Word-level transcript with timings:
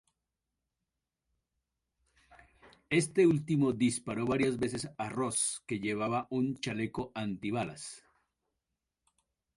Este 2.89 3.27
último 3.27 3.71
disparó 3.71 4.25
varias 4.25 4.57
veces 4.57 4.89
a 4.97 5.09
Ross, 5.09 5.61
que 5.67 5.79
llevaba 5.79 6.25
un 6.31 6.57
chaleco 6.59 7.11
antibalas. 7.13 8.01